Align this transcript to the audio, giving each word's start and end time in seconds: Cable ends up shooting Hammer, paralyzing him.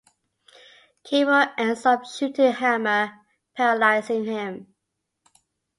Cable 1.03 1.51
ends 1.59 1.85
up 1.85 2.05
shooting 2.07 2.53
Hammer, 2.53 3.19
paralyzing 3.55 4.25
him. 4.25 4.73